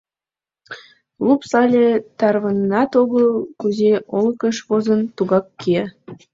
[1.25, 1.85] Лупс але
[2.17, 5.85] тарваненат огыл: кузе олыкыш возын, тугак кия.